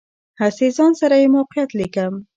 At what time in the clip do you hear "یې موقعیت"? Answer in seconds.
1.21-1.69